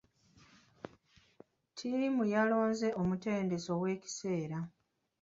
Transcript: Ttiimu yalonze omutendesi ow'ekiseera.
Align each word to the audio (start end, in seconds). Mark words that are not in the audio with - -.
Ttiimu 1.69 2.23
yalonze 2.33 2.87
omutendesi 3.01 3.69
ow'ekiseera. 3.75 4.59